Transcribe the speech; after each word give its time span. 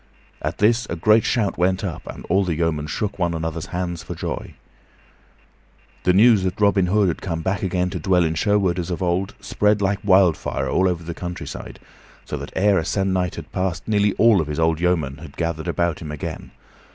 At 0.41 0.57
this 0.57 0.87
a 0.89 0.95
great 0.95 1.23
shout 1.23 1.59
went 1.59 1.83
up, 1.83 2.07
and 2.07 2.25
all 2.25 2.43
the 2.43 2.55
yeomen 2.55 2.87
shook 2.87 3.19
one 3.19 3.35
another's 3.35 3.67
hands 3.67 4.01
for 4.01 4.15
joy. 4.15 4.55
The 6.05 6.11
news 6.13 6.41
that 6.41 6.59
Robin 6.59 6.87
Hood 6.87 7.07
had 7.07 7.21
come 7.21 7.43
back 7.43 7.61
again 7.61 7.91
to 7.91 7.99
dwell 7.99 8.23
in 8.23 8.33
Sherwood 8.33 8.79
as 8.79 8.89
of 8.89 9.03
old 9.03 9.35
spread 9.41 9.79
like 9.79 9.99
wildfire 10.03 10.67
all 10.67 10.87
over 10.89 11.03
the 11.03 11.13
countryside, 11.13 11.79
so 12.25 12.35
that 12.37 12.51
ere 12.55 12.79
a 12.79 12.83
se'ennight 12.83 13.35
had 13.35 13.51
passed 13.51 13.87
nearly 13.87 14.13
all 14.13 14.41
of 14.41 14.47
his 14.47 14.59
old 14.59 14.79
yeomen 14.79 15.17
had 15.17 15.37
gathered 15.37 15.67
about 15.67 15.99
him 16.01 16.11
again. 16.11 16.49